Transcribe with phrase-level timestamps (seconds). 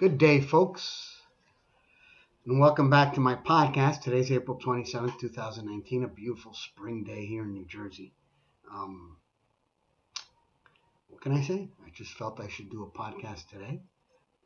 [0.00, 1.20] Good day, folks,
[2.46, 4.00] and welcome back to my podcast.
[4.00, 8.14] Today's April 27th, 2019, a beautiful spring day here in New Jersey.
[8.72, 9.18] Um,
[11.10, 11.68] what can I say?
[11.84, 13.82] I just felt I should do a podcast today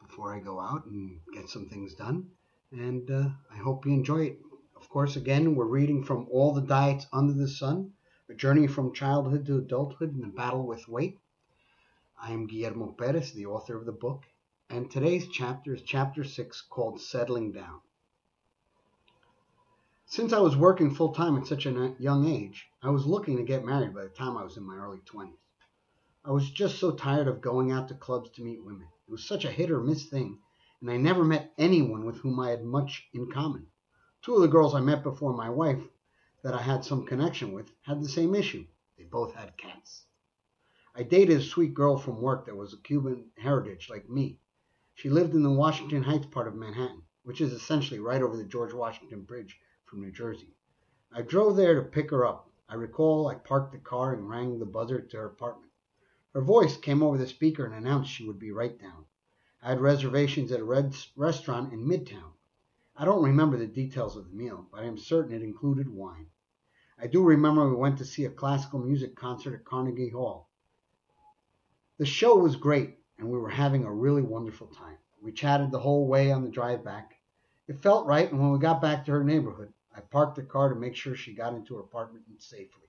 [0.04, 2.30] before I go out and get some things done,
[2.72, 4.38] and uh, I hope you enjoy it.
[4.74, 7.92] Of course, again, we're reading from All the Diets Under the Sun
[8.28, 11.20] A Journey from Childhood to Adulthood in the Battle with Weight.
[12.20, 14.24] I am Guillermo Perez, the author of the book
[14.74, 17.80] and today's chapter is chapter 6 called Settling Down.
[20.04, 23.44] Since I was working full time at such a young age, I was looking to
[23.44, 25.38] get married by the time I was in my early 20s.
[26.24, 28.88] I was just so tired of going out to clubs to meet women.
[29.06, 30.40] It was such a hit or miss thing,
[30.80, 33.68] and I never met anyone with whom I had much in common.
[34.22, 35.84] Two of the girls I met before my wife
[36.42, 38.66] that I had some connection with had the same issue.
[38.98, 40.04] They both had cats.
[40.96, 44.40] I dated a sweet girl from work that was of Cuban heritage like me.
[44.96, 48.44] She lived in the Washington Heights part of Manhattan, which is essentially right over the
[48.44, 50.54] George Washington Bridge from New Jersey.
[51.12, 52.48] I drove there to pick her up.
[52.68, 55.72] I recall I parked the car and rang the buzzer to her apartment.
[56.32, 59.04] Her voice came over the speaker and announced she would be right down.
[59.60, 62.32] I had reservations at a red restaurant in Midtown.
[62.96, 66.30] I don't remember the details of the meal, but I am certain it included wine.
[66.98, 70.48] I do remember we went to see a classical music concert at Carnegie Hall.
[71.98, 74.98] The show was great, and we were having a really wonderful time.
[75.22, 77.14] We chatted the whole way on the drive back.
[77.66, 80.68] It felt right, and when we got back to her neighborhood, I parked the car
[80.68, 82.88] to make sure she got into her apartment safely.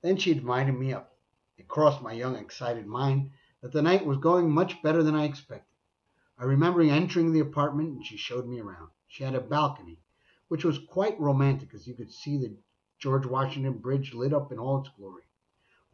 [0.00, 1.16] Then she invited me up.
[1.58, 3.30] It crossed my young, excited mind
[3.60, 5.76] that the night was going much better than I expected.
[6.36, 8.90] I remember entering the apartment and she showed me around.
[9.06, 10.00] She had a balcony,
[10.48, 12.56] which was quite romantic as you could see the
[12.98, 15.24] George Washington Bridge lit up in all its glory.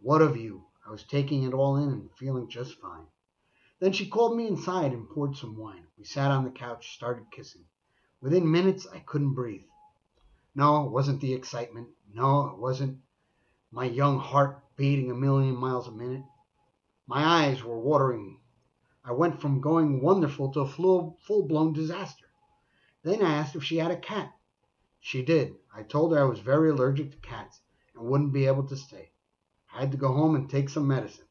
[0.00, 0.64] What a view!
[0.86, 3.08] I was taking it all in and feeling just fine.
[3.80, 5.86] Then she called me inside and poured some wine.
[5.96, 7.64] We sat on the couch, started kissing.
[8.20, 9.66] Within minutes, I couldn't breathe.
[10.56, 11.88] No, it wasn't the excitement.
[12.12, 12.98] No, it wasn't
[13.70, 16.24] my young heart beating a million miles a minute.
[17.06, 18.40] My eyes were watering.
[19.04, 22.26] I went from going wonderful to a full blown disaster.
[23.04, 24.32] Then I asked if she had a cat.
[24.98, 25.54] She did.
[25.72, 27.60] I told her I was very allergic to cats
[27.94, 29.12] and wouldn't be able to stay.
[29.72, 31.26] I had to go home and take some medicine.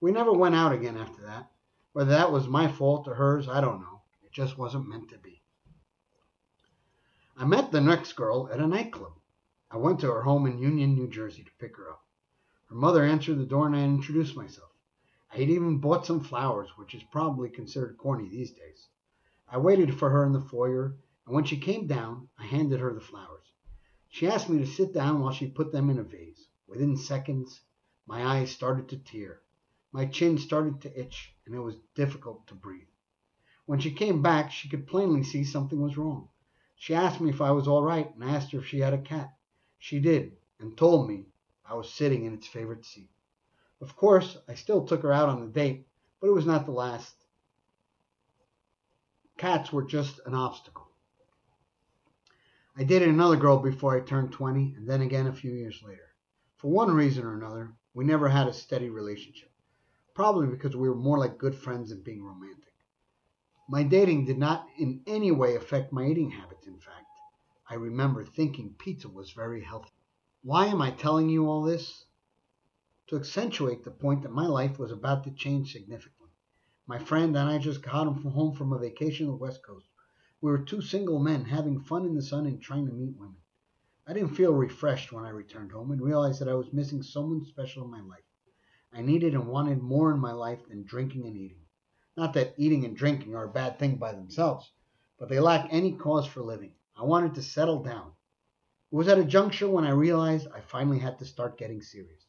[0.00, 1.50] We never went out again after that.
[1.98, 4.02] Whether that was my fault or hers, I don't know.
[4.22, 5.42] It just wasn't meant to be.
[7.36, 9.14] I met the next girl at a nightclub.
[9.68, 12.04] I went to her home in Union, New Jersey to pick her up.
[12.68, 14.70] Her mother answered the door and I introduced myself.
[15.32, 18.86] I had even bought some flowers, which is probably considered corny these days.
[19.48, 20.94] I waited for her in the foyer,
[21.26, 23.52] and when she came down, I handed her the flowers.
[24.08, 26.46] She asked me to sit down while she put them in a vase.
[26.68, 27.60] Within seconds,
[28.06, 29.42] my eyes started to tear.
[29.90, 32.88] My chin started to itch, and it was difficult to breathe.
[33.64, 36.28] When she came back, she could plainly see something was wrong.
[36.76, 39.00] She asked me if I was all right, and asked her if she had a
[39.00, 39.34] cat.
[39.78, 41.24] She did, and told me
[41.64, 43.10] I was sitting in its favorite seat.
[43.80, 45.88] Of course, I still took her out on the date,
[46.20, 47.14] but it was not the last.
[49.38, 50.88] Cats were just an obstacle.
[52.76, 56.14] I dated another girl before I turned 20, and then again a few years later.
[56.58, 59.50] For one reason or another, we never had a steady relationship
[60.18, 62.72] probably because we were more like good friends than being romantic.
[63.68, 67.06] My dating did not in any way affect my eating habits, in fact.
[67.70, 69.92] I remember thinking pizza was very healthy.
[70.42, 72.04] Why am I telling you all this?
[73.10, 76.32] To accentuate the point that my life was about to change significantly.
[76.88, 79.86] My friend and I just got home from a vacation on the West Coast.
[80.40, 83.36] We were two single men having fun in the sun and trying to meet women.
[84.04, 87.44] I didn't feel refreshed when I returned home and realized that I was missing someone
[87.44, 88.24] special in my life.
[88.92, 91.64] I needed and wanted more in my life than drinking and eating.
[92.16, 94.72] Not that eating and drinking are a bad thing by themselves,
[95.18, 96.72] but they lack any cause for living.
[96.96, 98.12] I wanted to settle down.
[98.90, 102.26] It was at a juncture when I realized I finally had to start getting serious.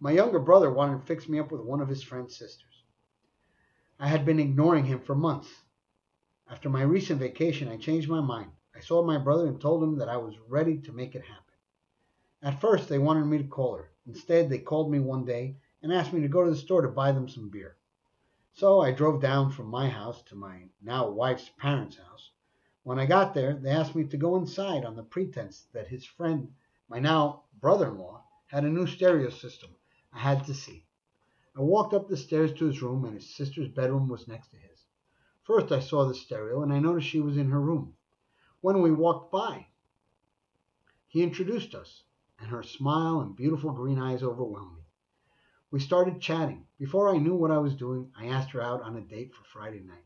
[0.00, 2.84] My younger brother wanted to fix me up with one of his friend's sisters.
[4.00, 5.48] I had been ignoring him for months.
[6.48, 8.52] After my recent vacation, I changed my mind.
[8.74, 11.54] I saw my brother and told him that I was ready to make it happen.
[12.42, 13.90] At first, they wanted me to call her.
[14.08, 16.88] Instead, they called me one day and asked me to go to the store to
[16.88, 17.76] buy them some beer.
[18.54, 22.30] So I drove down from my house to my now wife's parents' house.
[22.84, 26.06] When I got there, they asked me to go inside on the pretense that his
[26.06, 26.54] friend,
[26.88, 29.76] my now brother in law, had a new stereo system
[30.10, 30.86] I had to see.
[31.54, 34.56] I walked up the stairs to his room, and his sister's bedroom was next to
[34.56, 34.86] his.
[35.42, 37.94] First, I saw the stereo, and I noticed she was in her room.
[38.62, 39.66] When we walked by,
[41.08, 42.04] he introduced us
[42.38, 44.82] and her smile and beautiful green eyes overwhelmed me.
[45.70, 46.66] We started chatting.
[46.78, 49.44] Before I knew what I was doing, I asked her out on a date for
[49.44, 50.04] Friday night.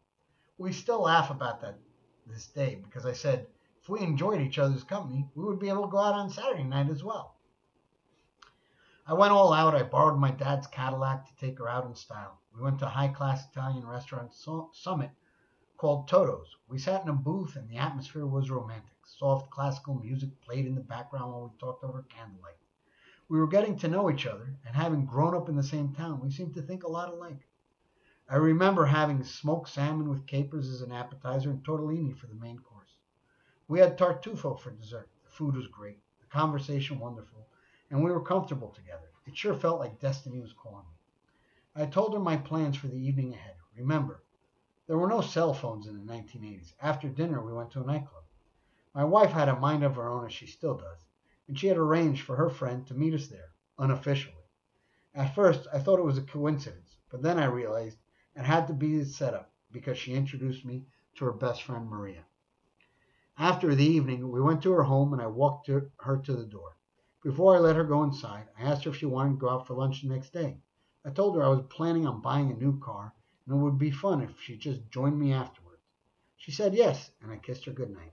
[0.58, 1.78] We still laugh about that
[2.26, 3.46] this day because I said
[3.82, 6.64] if we enjoyed each other's company, we would be able to go out on Saturday
[6.64, 7.36] night as well.
[9.06, 9.74] I went all out.
[9.74, 12.40] I borrowed my dad's Cadillac to take her out in style.
[12.54, 14.32] We went to a high class Italian restaurant
[14.72, 15.10] summit
[15.76, 16.56] called Toto's.
[16.68, 18.91] We sat in a booth and the atmosphere was romantic.
[19.04, 22.56] Soft classical music played in the background while we talked over candlelight.
[23.28, 26.20] We were getting to know each other, and having grown up in the same town,
[26.20, 27.48] we seemed to think a lot alike.
[28.28, 32.58] I remember having smoked salmon with capers as an appetizer and tortellini for the main
[32.58, 32.96] course.
[33.68, 35.10] We had tartufo for dessert.
[35.24, 37.46] The food was great, the conversation wonderful,
[37.90, 39.10] and we were comfortable together.
[39.26, 41.82] It sure felt like destiny was calling me.
[41.82, 43.56] I told her my plans for the evening ahead.
[43.76, 44.22] Remember,
[44.86, 46.74] there were no cell phones in the 1980s.
[46.80, 48.21] After dinner, we went to a nightclub.
[48.94, 51.06] My wife had a mind of her own, as she still does,
[51.48, 54.44] and she had arranged for her friend to meet us there, unofficially.
[55.14, 57.98] At first, I thought it was a coincidence, but then I realized
[58.34, 60.84] it had to be a setup because she introduced me
[61.14, 62.26] to her best friend, Maria.
[63.38, 66.44] After the evening, we went to her home and I walked to her to the
[66.44, 66.76] door.
[67.22, 69.66] Before I let her go inside, I asked her if she wanted to go out
[69.66, 70.58] for lunch the next day.
[71.02, 73.14] I told her I was planning on buying a new car
[73.46, 75.82] and it would be fun if she just joined me afterwards.
[76.36, 78.12] She said yes, and I kissed her good night.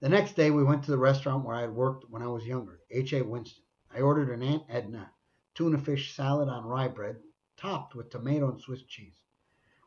[0.00, 2.44] The next day, we went to the restaurant where I had worked when I was
[2.44, 3.22] younger, H.A.
[3.22, 3.62] Winston.
[3.94, 5.12] I ordered an Aunt Edna
[5.54, 7.22] tuna fish salad on rye bread,
[7.56, 9.22] topped with tomato and Swiss cheese.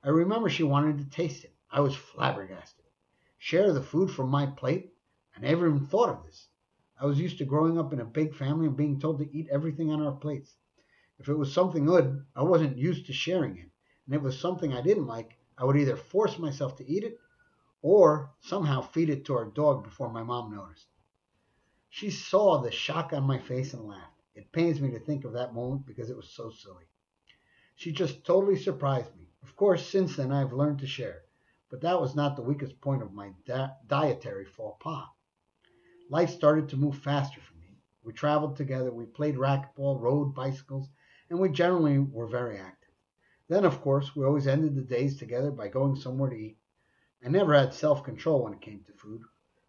[0.01, 1.53] I remember she wanted to taste it.
[1.69, 2.85] I was flabbergasted.
[3.37, 4.93] Share the food from my plate?
[5.35, 6.47] I never even thought of this.
[6.99, 9.49] I was used to growing up in a big family and being told to eat
[9.51, 10.55] everything on our plates.
[11.19, 13.69] If it was something good, I wasn't used to sharing it.
[14.05, 17.03] And if it was something I didn't like, I would either force myself to eat
[17.03, 17.19] it
[17.81, 20.87] or somehow feed it to our dog before my mom noticed.
[21.89, 24.21] She saw the shock on my face and laughed.
[24.35, 26.85] It pains me to think of that moment because it was so silly.
[27.75, 29.29] She just totally surprised me.
[29.43, 31.23] Of course, since then I've learned to share,
[31.69, 35.07] but that was not the weakest point of my di- dietary faux pas.
[36.09, 37.77] Life started to move faster for me.
[38.03, 40.89] We traveled together, we played racquetball, rode bicycles,
[41.29, 42.93] and we generally were very active.
[43.47, 46.57] Then, of course, we always ended the days together by going somewhere to eat.
[47.25, 49.23] I never had self control when it came to food.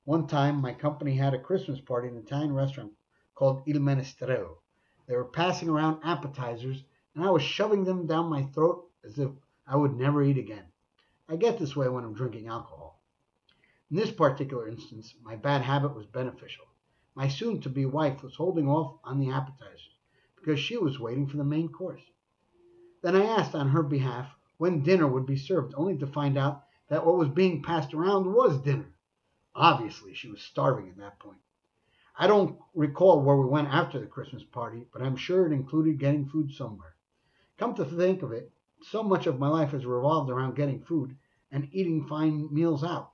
[0.04, 2.92] One time, my company had a Christmas party in an Italian restaurant
[3.34, 4.58] called Il Menestrello.
[5.06, 6.84] They were passing around appetizers,
[7.14, 9.30] and I was shoving them down my throat as if
[9.66, 10.66] I would never eat again.
[11.26, 13.02] I get this way when I'm drinking alcohol.
[13.90, 16.66] In this particular instance, my bad habit was beneficial.
[17.14, 19.96] My soon to be wife was holding off on the appetizers
[20.36, 22.02] because she was waiting for the main course.
[23.00, 26.67] Then I asked on her behalf when dinner would be served, only to find out
[26.88, 28.94] that what was being passed around was dinner.
[29.54, 31.40] Obviously, she was starving at that point.
[32.16, 35.98] I don't recall where we went after the Christmas party, but I'm sure it included
[35.98, 36.96] getting food somewhere.
[37.58, 38.50] Come to think of it,
[38.82, 41.16] so much of my life has revolved around getting food
[41.52, 43.12] and eating fine meals out.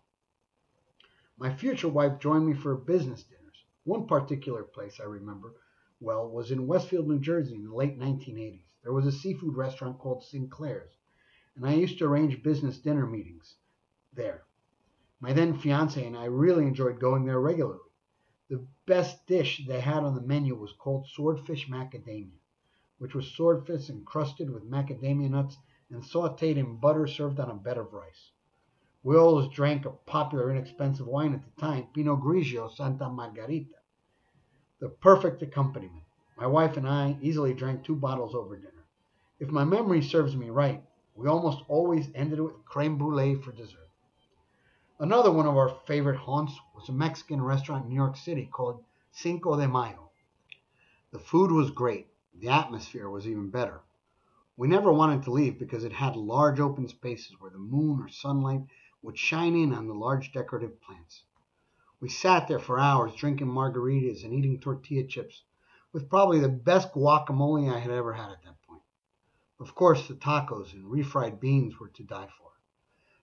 [1.37, 3.65] My future wife joined me for business dinners.
[3.83, 5.55] One particular place I remember
[5.99, 8.67] well was in Westfield, New Jersey in the late 1980s.
[8.83, 10.93] There was a seafood restaurant called Sinclair's,
[11.57, 13.57] and I used to arrange business dinner meetings
[14.15, 14.45] there.
[15.21, 17.81] My then fiance and I really enjoyed going there regularly.
[18.49, 22.39] The best dish they had on the menu was called swordfish macadamia,
[22.99, 25.57] which was swordfish encrusted with macadamia nuts
[25.91, 28.33] and sauteed in butter served on a bed of rice.
[29.03, 33.77] We always drank a popular inexpensive wine at the time, Pinot Grigio Santa Margherita,
[34.81, 36.05] the perfect accompaniment.
[36.37, 38.85] My wife and I easily drank two bottles over dinner.
[39.39, 40.83] If my memory serves me right,
[41.15, 43.84] we almost always ended with creme brulee for dessert.
[45.01, 48.85] Another one of our favorite haunts was a Mexican restaurant in New York City called
[49.11, 50.13] Cinco de Mayo.
[51.11, 52.07] The food was great.
[52.33, 53.81] The atmosphere was even better.
[54.57, 58.09] We never wanted to leave because it had large open spaces where the moon or
[58.09, 58.67] sunlight
[59.03, 61.25] would shine in on the large decorative plants.
[61.99, 65.43] We sat there for hours drinking margaritas and eating tortilla chips
[65.93, 68.83] with probably the best guacamole I had ever had at that point.
[69.59, 72.53] Of course, the tacos and refried beans were to die for.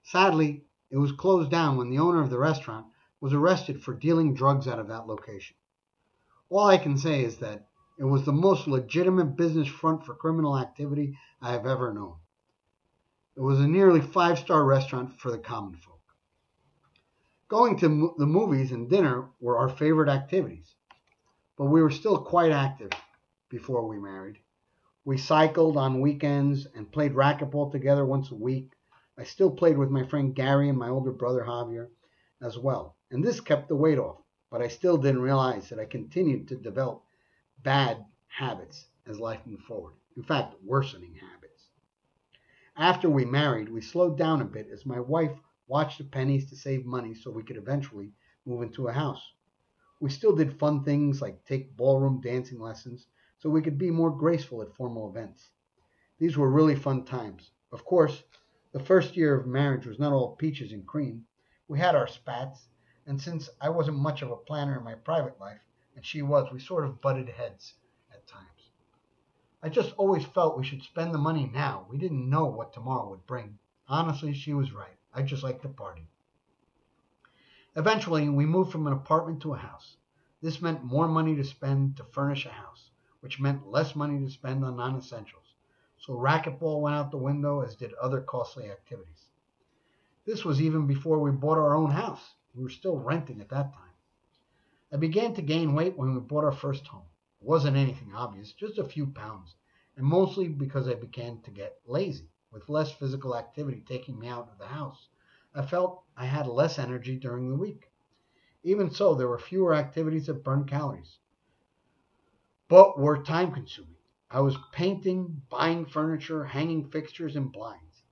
[0.03, 2.85] Sadly, it was closed down when the owner of the restaurant
[3.21, 5.55] was arrested for dealing drugs out of that location.
[6.49, 7.67] All I can say is that
[7.97, 12.15] it was the most legitimate business front for criminal activity I have ever known.
[13.37, 16.01] It was a nearly five star restaurant for the common folk.
[17.47, 20.75] Going to the movies and dinner were our favorite activities,
[21.57, 22.91] but we were still quite active
[23.49, 24.39] before we married.
[25.05, 28.73] We cycled on weekends and played racquetball together once a week.
[29.17, 31.89] I still played with my friend Gary and my older brother Javier
[32.41, 35.85] as well, and this kept the weight off, but I still didn't realize that I
[35.85, 37.03] continued to develop
[37.61, 39.95] bad habits as life moved forward.
[40.15, 41.67] In fact, worsening habits.
[42.77, 45.37] After we married, we slowed down a bit as my wife
[45.67, 48.13] watched the pennies to save money so we could eventually
[48.45, 49.33] move into a house.
[49.99, 54.09] We still did fun things like take ballroom dancing lessons so we could be more
[54.09, 55.51] graceful at formal events.
[56.17, 57.51] These were really fun times.
[57.71, 58.23] Of course,
[58.71, 61.25] the first year of marriage was not all peaches and cream.
[61.67, 62.69] We had our spats,
[63.05, 65.59] and since I wasn't much of a planner in my private life,
[65.95, 67.73] and she was, we sort of butted heads
[68.13, 68.69] at times.
[69.61, 71.85] I just always felt we should spend the money now.
[71.89, 73.59] We didn't know what tomorrow would bring.
[73.87, 74.97] Honestly, she was right.
[75.13, 76.07] I just liked to party.
[77.75, 79.97] Eventually, we moved from an apartment to a house.
[80.41, 84.31] This meant more money to spend to furnish a house, which meant less money to
[84.31, 85.50] spend on non essentials.
[86.01, 89.29] So racquetball went out the window, as did other costly activities.
[90.25, 92.33] This was even before we bought our own house.
[92.55, 93.93] We were still renting at that time.
[94.91, 97.05] I began to gain weight when we bought our first home.
[97.39, 99.55] It wasn't anything obvious, just a few pounds,
[99.95, 102.31] and mostly because I began to get lazy.
[102.51, 105.07] With less physical activity taking me out of the house,
[105.53, 107.91] I felt I had less energy during the week.
[108.63, 111.19] Even so, there were fewer activities that burned calories,
[112.67, 114.00] but were time consuming.
[114.33, 118.03] I was painting, buying furniture, hanging fixtures and blinds.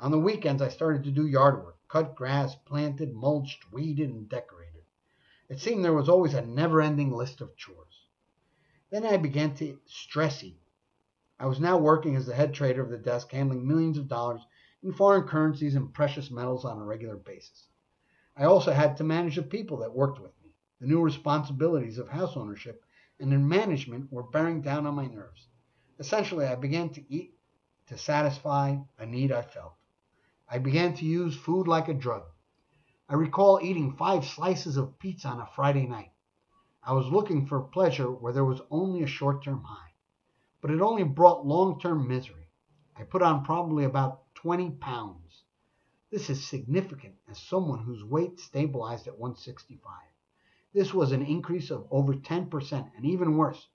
[0.00, 4.28] On the weekends, I started to do yard work, cut grass, planted, mulched, weeded, and
[4.28, 4.82] decorated.
[5.48, 8.06] It seemed there was always a never ending list of chores.
[8.90, 10.60] Then I began to stress eat.
[11.38, 14.44] I was now working as the head trader of the desk, handling millions of dollars
[14.82, 17.68] in foreign currencies and precious metals on a regular basis.
[18.36, 20.50] I also had to manage the people that worked with me.
[20.80, 22.84] The new responsibilities of house ownership
[23.20, 25.46] and in management were bearing down on my nerves.
[25.98, 27.34] Essentially, I began to eat
[27.88, 29.74] to satisfy a need I felt.
[30.48, 32.22] I began to use food like a drug.
[33.08, 36.12] I recall eating five slices of pizza on a Friday night.
[36.84, 39.94] I was looking for pleasure where there was only a short term high,
[40.60, 42.48] but it only brought long term misery.
[42.96, 45.42] I put on probably about 20 pounds.
[46.10, 49.92] This is significant as someone whose weight stabilized at 165.
[50.72, 53.68] This was an increase of over 10%, and even worse,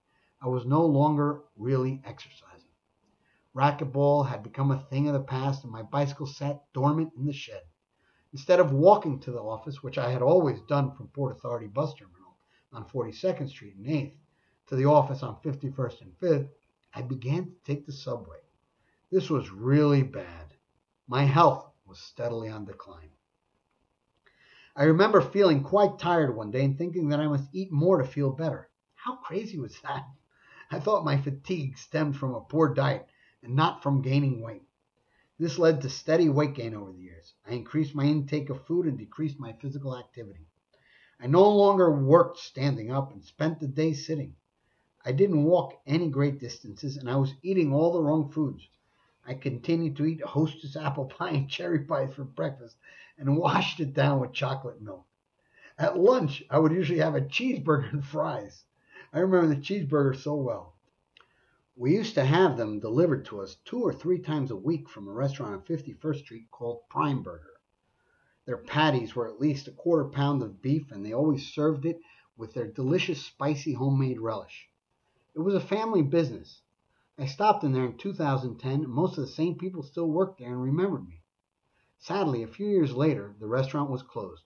[0.44, 2.74] I was no longer really exercising.
[3.56, 7.32] Racquetball had become a thing of the past, and my bicycle sat dormant in the
[7.32, 7.62] shed.
[8.34, 11.94] Instead of walking to the office, which I had always done from Port Authority bus
[11.94, 12.36] terminal,
[12.74, 14.18] on 42nd Street and 8th
[14.68, 16.50] to the office on 51st and 5th,
[16.94, 18.40] I began to take the subway.
[19.12, 20.54] This was really bad.
[21.08, 23.12] My health was steadily on decline.
[24.76, 28.04] I remember feeling quite tired one day and thinking that I must eat more to
[28.06, 28.70] feel better.
[28.96, 30.04] How crazy was that?
[30.74, 33.08] I thought my fatigue stemmed from a poor diet
[33.44, 34.64] and not from gaining weight.
[35.38, 37.36] This led to steady weight gain over the years.
[37.46, 40.48] I increased my intake of food and decreased my physical activity.
[41.20, 44.36] I no longer worked standing up and spent the day sitting.
[45.06, 48.68] I didn't walk any great distances, and I was eating all the wrong foods.
[49.28, 52.78] I continued to eat hostess apple pie and cherry pie for breakfast
[53.20, 55.06] and washed it down with chocolate milk.
[55.78, 58.66] At lunch, I would usually have a cheeseburger and fries.
[59.16, 60.74] I remember the cheeseburger so well.
[61.76, 65.08] We used to have them delivered to us two or three times a week from
[65.08, 67.62] a restaurant on 51st Street called Prime Burger.
[68.46, 72.00] Their patties were at least a quarter pound of beef, and they always served it
[72.38, 74.68] with their delicious spicy homemade relish.
[75.36, 76.64] It was a family business.
[77.16, 80.54] I stopped in there in 2010, and most of the same people still worked there
[80.54, 81.22] and remembered me.
[82.00, 84.44] Sadly, a few years later, the restaurant was closed.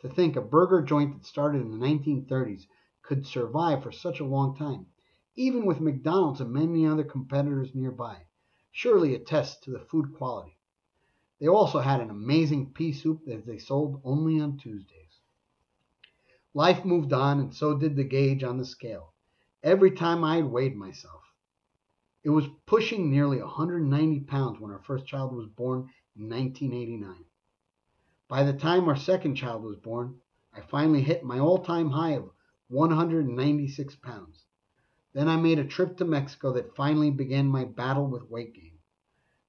[0.00, 2.66] To think a burger joint that started in the 1930s
[3.02, 4.86] could survive for such a long time,
[5.34, 8.26] even with McDonald's and many other competitors nearby,
[8.70, 10.56] surely attests to the food quality.
[11.40, 15.20] They also had an amazing pea soup that they sold only on Tuesdays.
[16.52, 19.14] Life moved on, and so did the gauge on the scale.
[19.62, 21.22] Every time I weighed myself,
[22.22, 27.24] it was pushing nearly 190 pounds when our first child was born in 1989.
[28.28, 30.20] By the time our second child was born,
[30.52, 32.30] I finally hit my all time high of
[32.70, 34.44] 196 pounds.
[35.12, 38.78] Then I made a trip to Mexico that finally began my battle with weight gain.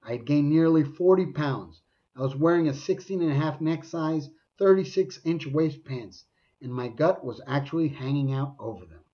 [0.02, 1.82] I had gained nearly 40 pounds.
[2.16, 6.24] I was wearing a 16 and a half neck size, 36 inch waist pants,
[6.60, 9.04] and my gut was actually hanging out over them.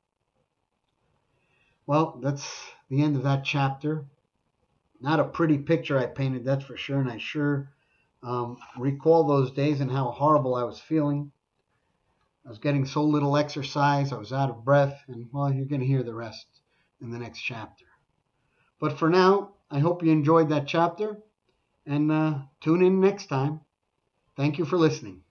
[1.86, 4.06] Well, that's the end of that chapter.
[5.00, 7.72] Not a pretty picture I painted, that's for sure, and I sure
[8.22, 11.30] um, recall those days and how horrible I was feeling.
[12.48, 15.82] I was getting so little exercise, I was out of breath, and well, you're going
[15.82, 16.46] to hear the rest
[16.98, 17.84] in the next chapter.
[18.80, 21.18] But for now, I hope you enjoyed that chapter
[21.84, 23.60] and uh, tune in next time.
[24.34, 25.24] Thank you for listening.